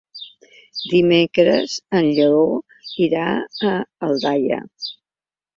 [0.93, 2.41] Dimecres en Lleó
[3.09, 3.29] irà
[3.73, 3.77] a
[4.09, 4.63] Aldaia.